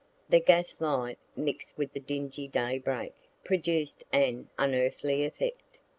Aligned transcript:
The 0.29 0.39
gas 0.39 0.77
light, 0.79 1.19
mix'd 1.35 1.77
with 1.77 1.93
the 1.93 1.99
dingy 1.99 2.47
day 2.47 2.79
break, 2.79 3.13
produced 3.43 4.03
an 4.11 4.49
unearthly 4.57 5.25
effect. 5.25 5.77